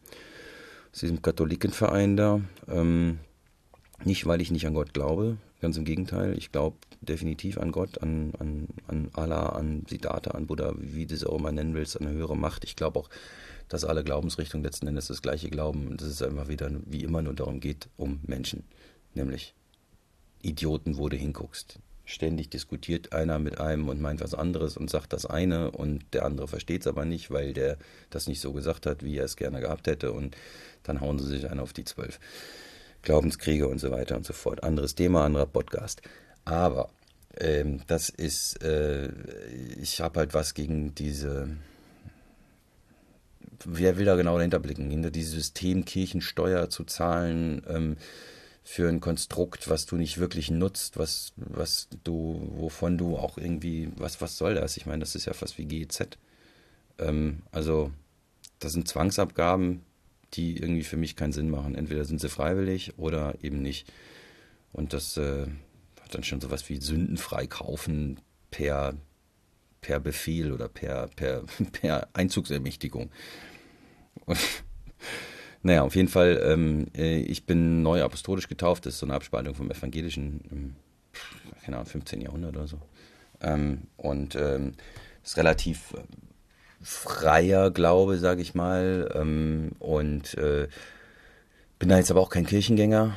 aus 0.93 1.01
diesem 1.01 1.23
Katholikenverein 1.23 2.17
da. 2.17 2.41
Ähm, 2.69 3.19
nicht, 4.05 4.27
weil 4.27 4.41
ich 4.41 4.51
nicht 4.51 4.67
an 4.67 4.75
Gott 4.75 4.95
glaube, 4.95 5.37
ganz 5.61 5.77
im 5.77 5.85
Gegenteil. 5.85 6.37
Ich 6.37 6.53
glaube 6.53 6.77
definitiv 7.03 7.59
an 7.59 7.73
Gott, 7.73 8.03
an, 8.03 8.33
an, 8.39 8.69
an 8.89 9.11
Allah, 9.13 9.51
an 9.51 9.85
Siddhartha, 9.89 10.33
an 10.33 10.47
Buddha, 10.47 10.73
wie 10.79 11.07
du 11.07 11.15
es 11.15 11.25
auch 11.25 11.39
immer 11.39 11.53
nennen 11.53 11.75
willst, 11.75 12.01
an 12.01 12.07
eine 12.07 12.17
höhere 12.17 12.37
Macht. 12.37 12.65
Ich 12.65 12.77
glaube 12.77 13.01
auch, 13.01 13.11
dass 13.71 13.85
alle 13.85 14.05
Glaubensrichtungen 14.05 14.65
letzten 14.65 14.89
Endes 14.89 15.07
das 15.07 15.23
gleiche 15.23 15.49
glauben 15.49 15.87
und 15.87 16.03
dass 16.03 16.09
es 16.09 16.23
einfach 16.23 16.49
wieder 16.49 16.71
wie 16.85 17.03
immer 17.03 17.23
nur 17.23 17.35
darum 17.35 17.61
geht, 17.61 17.89
um 17.97 18.21
Menschen. 18.27 18.65
Nämlich 19.15 19.55
Idioten, 20.43 20.99
wo 20.99 21.09
du 21.09 21.17
hinguckst. 21.17 21.79
Ständig 22.05 22.51
diskutiert 22.51 23.13
einer 23.13 23.39
mit 23.39 23.61
einem 23.61 23.89
und 23.89 24.01
meint 24.01 24.21
was 24.21 24.35
anderes 24.35 24.77
und 24.77 24.91
sagt 24.91 25.13
das 25.13 25.25
eine 25.25 25.71
und 25.71 26.03
der 26.13 26.25
andere 26.25 26.49
versteht 26.49 26.81
es 26.81 26.89
aber 26.89 27.05
nicht, 27.05 27.31
weil 27.31 27.53
der 27.53 27.79
das 28.11 28.27
nicht 28.27 28.41
so 28.41 28.53
gesagt 28.53 28.87
hat, 28.87 29.05
wie 29.05 29.17
er 29.17 29.25
es 29.25 29.37
gerne 29.37 29.61
gehabt 29.61 29.87
hätte 29.87 30.13
und 30.13 30.37
dann 30.83 31.01
hauen 31.01 31.21
sie 31.21 31.29
sich 31.29 31.49
einen 31.49 31.61
auf 31.61 31.73
die 31.73 31.85
zwölf. 31.85 32.19
Glaubenskriege 33.03 33.69
und 33.69 33.79
so 33.79 33.93
weiter 33.93 34.17
und 34.17 34.27
so 34.27 34.33
fort. 34.33 34.65
Anderes 34.65 34.97
Thema, 34.97 35.25
anderer 35.25 35.47
Podcast. 35.47 36.03
Aber 36.45 36.91
ähm, 37.39 37.83
das 37.87 38.09
ist, 38.09 38.63
äh, 38.65 39.11
ich 39.81 40.01
habe 40.01 40.19
halt 40.19 40.35
was 40.35 40.55
gegen 40.55 40.95
diese, 40.97 41.49
wer 43.65 43.99
will 43.99 44.05
da 44.05 44.17
genau 44.17 44.37
dahinter 44.37 44.59
blicken, 44.59 44.91
hinter 44.91 45.11
dieses 45.11 45.33
System 45.33 45.85
Kirchensteuer 45.85 46.71
zu 46.71 46.85
zahlen 46.85 47.63
ähm, 47.69 47.97
für 48.63 48.89
ein 48.89 49.01
Konstrukt, 49.01 49.69
was 49.69 49.87
du 49.87 49.97
nicht 49.97 50.19
wirklich 50.19 50.51
nutzt, 50.51 50.99
was, 50.99 51.33
was 51.37 51.89
du, 52.05 52.49
wovon 52.55 52.99
du 52.99 53.17
auch 53.17 53.39
irgendwie, 53.39 53.91
was, 53.97 54.21
was 54.21 54.37
soll 54.37 54.55
das? 54.55 54.77
Ich 54.77 54.87
meine, 54.87 55.01
das 55.01 55.15
ist 55.15 55.25
ja 55.25 55.33
fast 55.33 55.59
wie 55.59 55.65
GEZ. 55.65 56.19
Ähm, 56.99 57.43
also, 57.51 57.91
das 58.59 58.73
sind 58.73 58.87
Zwangsabgaben, 58.87 59.83
die 60.35 60.57
irgendwie 60.57 60.85
für 60.85 60.97
mich 60.97 61.17
keinen 61.17 61.33
Sinn 61.33 61.51
machen. 61.51 61.75
Entweder 61.75 62.05
sind 62.05 62.21
sie 62.21 62.29
freiwillig 62.29 62.99
oder 62.99 63.35
eben 63.43 63.63
nicht. 63.63 63.93
Und 64.73 64.93
das 64.93 65.17
äh, 65.17 65.47
hat 66.01 66.15
dann 66.15 66.23
schon 66.23 66.41
sowas 66.41 66.69
wie 66.69 66.81
sündenfrei 66.81 67.47
kaufen 67.47 68.21
per, 68.51 68.95
per 69.81 69.99
Befehl 70.01 70.53
oder 70.53 70.69
per, 70.69 71.09
per, 71.09 71.45
per 71.73 72.09
Einzugsermächtigung. 72.13 73.11
Und, 74.31 74.39
naja, 75.63 75.83
auf 75.83 75.97
jeden 75.97 76.09
Fall, 76.09 76.41
ähm, 76.45 76.87
äh, 76.97 77.19
ich 77.19 77.47
bin 77.47 77.83
neu 77.83 78.03
apostolisch 78.03 78.49
getauft. 78.49 78.87
Das 78.87 78.95
ist 78.95 79.01
so 79.01 79.07
eine 79.07 79.15
Abspaltung 79.15 79.55
vom 79.55 79.71
evangelischen, 79.71 80.41
im, 80.51 80.77
keine 81.65 81.77
Ahnung, 81.77 81.87
15. 81.87 82.21
Jahrhundert 82.21 82.57
oder 82.57 82.67
so. 82.67 82.79
Ähm, 83.41 83.83
und 83.97 84.37
ähm, 84.37 84.73
ist 85.25 85.37
relativ 85.37 85.95
freier 86.81 87.71
Glaube, 87.71 88.19
sage 88.19 88.41
ich 88.41 88.55
mal. 88.55 89.11
Ähm, 89.15 89.73
und 89.81 90.35
äh, 90.39 90.69
bin 91.79 91.89
da 91.89 91.97
jetzt 91.99 92.11
aber 92.11 92.21
auch 92.21 92.31
kein 92.31 92.47
Kirchengänger. 92.47 93.17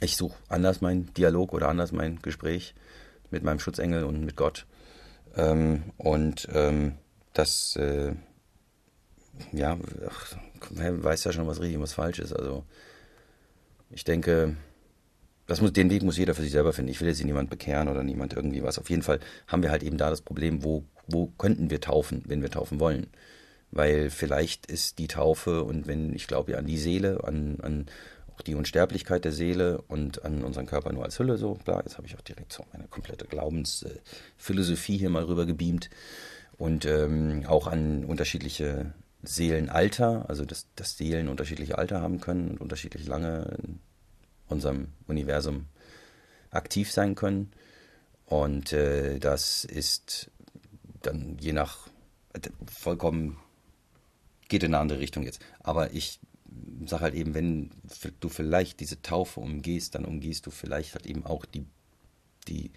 Ich 0.00 0.16
suche 0.16 0.36
anders 0.48 0.80
meinen 0.80 1.14
Dialog 1.14 1.52
oder 1.52 1.68
anders 1.68 1.92
mein 1.92 2.20
Gespräch 2.20 2.74
mit 3.30 3.44
meinem 3.44 3.60
Schutzengel 3.60 4.04
und 4.04 4.24
mit 4.24 4.36
Gott. 4.36 4.66
Ähm, 5.36 5.84
und 5.96 6.48
ähm, 6.52 6.96
das, 7.32 7.76
äh, 7.76 8.12
ja, 9.52 9.78
ach, 10.08 10.36
weiß 10.70 11.24
ja 11.24 11.32
schon, 11.32 11.46
was 11.46 11.60
richtig 11.60 11.76
und 11.76 11.82
was 11.82 11.94
falsch 11.94 12.18
ist. 12.18 12.32
Also 12.32 12.64
ich 13.90 14.04
denke, 14.04 14.56
das 15.46 15.60
muss, 15.60 15.72
den 15.72 15.90
Weg 15.90 16.02
muss 16.02 16.18
jeder 16.18 16.34
für 16.34 16.42
sich 16.42 16.52
selber 16.52 16.72
finden. 16.72 16.90
Ich 16.90 17.00
will 17.00 17.08
jetzt 17.08 17.22
niemand 17.24 17.50
bekehren 17.50 17.88
oder 17.88 18.02
niemand 18.02 18.34
irgendwie 18.34 18.62
was. 18.62 18.78
Auf 18.78 18.90
jeden 18.90 19.02
Fall 19.02 19.20
haben 19.46 19.62
wir 19.62 19.70
halt 19.70 19.82
eben 19.82 19.98
da 19.98 20.10
das 20.10 20.22
Problem, 20.22 20.62
wo 20.64 20.84
wo 21.06 21.26
könnten 21.26 21.70
wir 21.70 21.80
taufen, 21.80 22.22
wenn 22.26 22.42
wir 22.42 22.50
taufen 22.50 22.80
wollen? 22.80 23.08
Weil 23.70 24.10
vielleicht 24.10 24.66
ist 24.66 24.98
die 24.98 25.08
Taufe 25.08 25.64
und 25.64 25.86
wenn, 25.86 26.14
ich 26.14 26.26
glaube 26.26 26.52
ja 26.52 26.58
an 26.58 26.66
die 26.66 26.78
Seele, 26.78 27.24
an, 27.24 27.58
an 27.62 27.86
auch 28.34 28.42
die 28.42 28.54
Unsterblichkeit 28.54 29.24
der 29.24 29.32
Seele 29.32 29.82
und 29.88 30.24
an 30.24 30.42
unseren 30.42 30.66
Körper 30.66 30.92
nur 30.92 31.04
als 31.04 31.18
Hülle, 31.18 31.38
so, 31.38 31.54
klar, 31.54 31.82
jetzt 31.84 31.96
habe 31.96 32.06
ich 32.06 32.16
auch 32.16 32.22
direkt 32.22 32.52
so 32.52 32.64
meine 32.72 32.86
komplette 32.88 33.26
Glaubensphilosophie 33.26 34.98
hier 34.98 35.10
mal 35.10 35.24
rüber 35.24 35.46
gebeamt 35.46 35.90
und 36.58 36.84
ähm, 36.84 37.44
auch 37.46 37.66
an 37.66 38.04
unterschiedliche 38.04 38.92
Seelenalter, 39.22 40.28
also 40.28 40.44
dass, 40.44 40.66
dass 40.74 40.96
Seelen 40.96 41.28
unterschiedliche 41.28 41.78
Alter 41.78 42.00
haben 42.00 42.20
können 42.20 42.52
und 42.52 42.60
unterschiedlich 42.60 43.06
lange 43.06 43.56
in 43.62 43.78
unserem 44.48 44.88
Universum 45.06 45.66
aktiv 46.50 46.90
sein 46.90 47.14
können. 47.14 47.52
Und 48.26 48.72
äh, 48.72 49.18
das 49.18 49.64
ist 49.64 50.30
dann 51.02 51.36
je 51.40 51.52
nach, 51.52 51.88
vollkommen 52.66 53.38
geht 54.48 54.62
in 54.62 54.74
eine 54.74 54.80
andere 54.80 55.00
Richtung 55.00 55.24
jetzt. 55.24 55.40
Aber 55.60 55.92
ich 55.92 56.20
sage 56.86 57.02
halt 57.02 57.14
eben, 57.14 57.34
wenn 57.34 57.70
du 58.20 58.28
vielleicht 58.28 58.80
diese 58.80 59.00
Taufe 59.02 59.40
umgehst, 59.40 59.94
dann 59.94 60.04
umgehst 60.04 60.46
du 60.46 60.50
vielleicht 60.50 60.94
halt 60.94 61.06
eben 61.06 61.24
auch 61.24 61.44
die, 61.44 61.64
die 62.48 62.70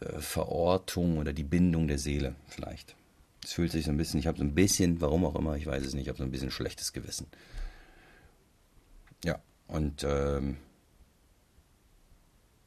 äh, 0.00 0.18
Verortung 0.18 1.18
oder 1.18 1.32
die 1.32 1.44
Bindung 1.44 1.86
der 1.86 1.98
Seele 1.98 2.34
vielleicht. 2.48 2.96
Es 3.44 3.52
fühlt 3.54 3.72
sich 3.72 3.86
so 3.86 3.90
ein 3.90 3.96
bisschen, 3.96 4.20
ich 4.20 4.26
habe 4.26 4.38
so 4.38 4.44
ein 4.44 4.54
bisschen, 4.54 5.00
warum 5.00 5.24
auch 5.24 5.34
immer, 5.34 5.56
ich 5.56 5.66
weiß 5.66 5.84
es 5.84 5.94
nicht, 5.94 6.02
ich 6.02 6.08
habe 6.08 6.18
so 6.18 6.24
ein 6.24 6.30
bisschen 6.30 6.50
schlechtes 6.50 6.92
Gewissen. 6.92 7.26
Ja, 9.24 9.40
und 9.66 10.04
ähm, 10.04 10.56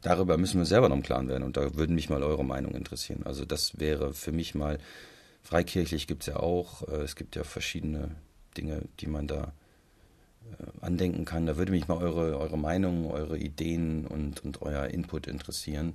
darüber 0.01 0.37
müssen 0.37 0.59
wir 0.59 0.65
selber 0.65 0.89
noch 0.89 0.95
im 0.95 1.03
Klaren 1.03 1.27
werden 1.27 1.43
und 1.43 1.57
da 1.57 1.75
würden 1.75 1.95
mich 1.95 2.09
mal 2.09 2.23
eure 2.23 2.45
Meinung 2.45 2.73
interessieren. 2.75 3.23
Also 3.25 3.45
das 3.45 3.79
wäre 3.79 4.13
für 4.13 4.31
mich 4.31 4.55
mal, 4.55 4.79
freikirchlich 5.43 6.07
gibt 6.07 6.23
es 6.23 6.27
ja 6.27 6.37
auch, 6.37 6.87
äh, 6.87 7.01
es 7.01 7.15
gibt 7.15 7.35
ja 7.35 7.43
verschiedene 7.43 8.15
Dinge, 8.57 8.83
die 8.99 9.07
man 9.07 9.27
da 9.27 9.53
äh, 10.51 10.85
andenken 10.85 11.25
kann. 11.25 11.45
Da 11.45 11.57
würde 11.57 11.71
mich 11.71 11.87
mal 11.87 11.97
eure, 11.97 12.37
eure 12.37 12.57
Meinung, 12.57 13.11
eure 13.11 13.37
Ideen 13.37 14.05
und, 14.05 14.43
und 14.43 14.61
euer 14.61 14.85
Input 14.87 15.27
interessieren, 15.27 15.93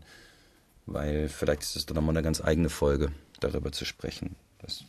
weil 0.86 1.28
vielleicht 1.28 1.62
ist 1.62 1.76
es 1.76 1.86
dann 1.86 1.96
nochmal 1.96 2.16
eine 2.16 2.22
ganz 2.22 2.42
eigene 2.42 2.70
Folge, 2.70 3.12
darüber 3.40 3.72
zu 3.72 3.84
sprechen. 3.84 4.36
Das 4.58 4.84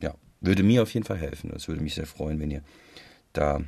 ja, 0.00 0.14
würde 0.40 0.62
mir 0.62 0.82
auf 0.82 0.92
jeden 0.94 1.06
Fall 1.06 1.18
helfen. 1.18 1.50
Das 1.52 1.68
würde 1.68 1.82
mich 1.82 1.94
sehr 1.94 2.06
freuen, 2.06 2.40
wenn 2.40 2.50
ihr 2.50 2.62
da 3.32 3.60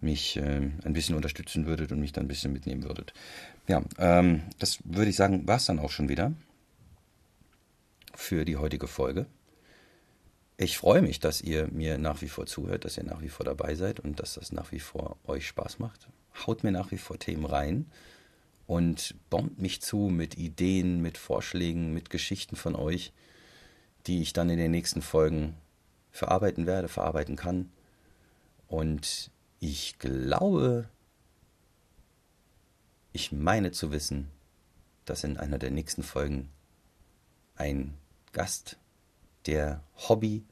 mich 0.00 0.36
äh, 0.36 0.70
ein 0.84 0.92
bisschen 0.92 1.14
unterstützen 1.14 1.66
würdet 1.66 1.92
und 1.92 2.00
mich 2.00 2.12
dann 2.12 2.24
ein 2.24 2.28
bisschen 2.28 2.52
mitnehmen 2.52 2.84
würdet. 2.84 3.12
Ja, 3.68 3.82
ähm, 3.98 4.42
das 4.58 4.78
würde 4.84 5.10
ich 5.10 5.16
sagen, 5.16 5.46
war 5.46 5.56
es 5.56 5.66
dann 5.66 5.78
auch 5.78 5.90
schon 5.90 6.08
wieder 6.08 6.32
für 8.14 8.44
die 8.44 8.56
heutige 8.56 8.86
Folge. 8.86 9.26
Ich 10.56 10.76
freue 10.76 11.00
mich, 11.00 11.20
dass 11.20 11.40
ihr 11.40 11.68
mir 11.68 11.96
nach 11.96 12.20
wie 12.20 12.28
vor 12.28 12.46
zuhört, 12.46 12.84
dass 12.84 12.98
ihr 12.98 13.04
nach 13.04 13.22
wie 13.22 13.30
vor 13.30 13.44
dabei 13.46 13.74
seid 13.74 14.00
und 14.00 14.20
dass 14.20 14.34
das 14.34 14.52
nach 14.52 14.72
wie 14.72 14.80
vor 14.80 15.16
euch 15.24 15.46
Spaß 15.46 15.78
macht. 15.78 16.08
Haut 16.46 16.64
mir 16.64 16.70
nach 16.70 16.90
wie 16.90 16.98
vor 16.98 17.18
Themen 17.18 17.46
rein 17.46 17.86
und 18.66 19.14
bombt 19.30 19.58
mich 19.58 19.80
zu 19.80 19.96
mit 19.96 20.36
Ideen, 20.36 21.00
mit 21.00 21.16
Vorschlägen, 21.16 21.94
mit 21.94 22.10
Geschichten 22.10 22.56
von 22.56 22.74
euch, 22.74 23.12
die 24.06 24.22
ich 24.22 24.32
dann 24.32 24.50
in 24.50 24.58
den 24.58 24.70
nächsten 24.70 25.02
Folgen 25.02 25.54
verarbeiten 26.10 26.66
werde, 26.66 26.88
verarbeiten 26.88 27.36
kann. 27.36 27.70
Und 28.68 29.30
ich 29.58 29.98
glaube, 29.98 30.88
ich 33.12 33.32
meine 33.32 33.72
zu 33.72 33.92
wissen, 33.92 34.30
dass 35.04 35.24
in 35.24 35.36
einer 35.36 35.58
der 35.58 35.70
nächsten 35.70 36.02
Folgen 36.02 36.50
ein 37.56 37.94
Gast, 38.32 38.78
der 39.46 39.82
Hobby 40.08 40.44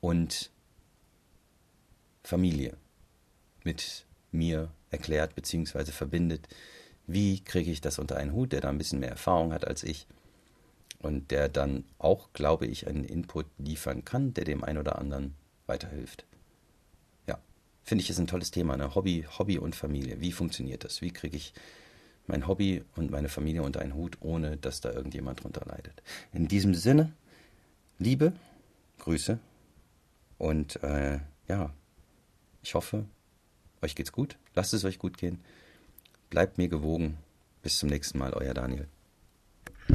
und 0.00 0.50
Familie 2.22 2.76
mit 3.62 4.06
mir 4.32 4.70
erklärt 4.90 5.34
bzw. 5.34 5.84
verbindet, 5.92 6.48
wie 7.06 7.40
kriege 7.40 7.70
ich 7.70 7.80
das 7.80 7.98
unter 7.98 8.16
einen 8.16 8.32
Hut, 8.32 8.52
der 8.52 8.60
da 8.60 8.68
ein 8.68 8.78
bisschen 8.78 9.00
mehr 9.00 9.10
Erfahrung 9.10 9.52
hat 9.52 9.66
als 9.66 9.84
ich 9.84 10.06
und 10.98 11.30
der 11.30 11.48
dann 11.48 11.84
auch, 11.98 12.32
glaube 12.32 12.66
ich, 12.66 12.86
einen 12.86 13.04
Input 13.04 13.46
liefern 13.58 14.04
kann, 14.04 14.34
der 14.34 14.44
dem 14.44 14.64
einen 14.64 14.78
oder 14.78 14.98
anderen 14.98 15.34
weiterhilft. 15.66 16.26
finde 17.86 18.02
ich, 18.02 18.10
ist 18.10 18.18
ein 18.18 18.26
tolles 18.26 18.50
Thema, 18.50 18.76
ne? 18.76 18.94
Hobby, 18.94 19.24
Hobby 19.38 19.58
und 19.58 19.76
Familie. 19.76 20.20
Wie 20.20 20.32
funktioniert 20.32 20.84
das? 20.84 21.00
Wie 21.02 21.12
kriege 21.12 21.36
ich 21.36 21.54
mein 22.26 22.48
Hobby 22.48 22.84
und 22.96 23.12
meine 23.12 23.28
Familie 23.28 23.62
unter 23.62 23.80
einen 23.80 23.94
Hut, 23.94 24.18
ohne 24.20 24.56
dass 24.56 24.80
da 24.80 24.92
irgendjemand 24.92 25.44
drunter 25.44 25.64
leidet? 25.66 26.02
In 26.32 26.48
diesem 26.48 26.74
Sinne, 26.74 27.12
Liebe, 27.98 28.32
Grüße 28.98 29.38
und 30.36 30.82
äh, 30.82 31.20
ja, 31.48 31.72
ich 32.62 32.74
hoffe, 32.74 33.06
euch 33.80 33.94
geht's 33.94 34.12
gut. 34.12 34.36
Lasst 34.54 34.74
es 34.74 34.84
euch 34.84 34.98
gut 34.98 35.16
gehen. 35.16 35.38
Bleibt 36.28 36.58
mir 36.58 36.68
gewogen. 36.68 37.18
Bis 37.62 37.78
zum 37.78 37.88
nächsten 37.88 38.18
Mal, 38.18 38.32
euer 38.32 38.54
Daniel. 38.54 38.88